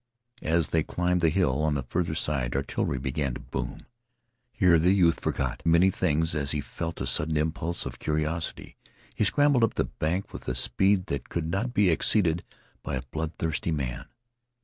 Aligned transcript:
As 0.41 0.69
they 0.69 0.81
climbed 0.81 1.21
the 1.21 1.29
hill 1.29 1.61
on 1.61 1.75
the 1.75 1.83
farther 1.83 2.15
side 2.15 2.55
artillery 2.55 2.97
began 2.97 3.35
to 3.35 3.39
boom. 3.39 3.85
Here 4.51 4.79
the 4.79 4.95
youth 4.95 5.19
forgot 5.19 5.61
many 5.63 5.91
things 5.91 6.33
as 6.33 6.49
he 6.53 6.59
felt 6.59 6.99
a 7.01 7.05
sudden 7.05 7.37
impulse 7.37 7.85
of 7.85 7.99
curiosity. 7.99 8.77
He 9.13 9.23
scrambled 9.25 9.63
up 9.63 9.75
the 9.75 9.85
bank 9.85 10.33
with 10.33 10.47
a 10.47 10.55
speed 10.55 11.05
that 11.05 11.29
could 11.29 11.47
not 11.51 11.75
be 11.75 11.91
exceeded 11.91 12.43
by 12.81 12.95
a 12.95 13.03
bloodthirsty 13.11 13.69
man. 13.69 14.07